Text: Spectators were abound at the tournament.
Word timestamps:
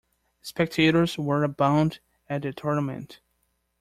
Spectators 0.41 1.19
were 1.19 1.43
abound 1.43 1.99
at 2.27 2.41
the 2.41 2.51
tournament. 2.51 3.19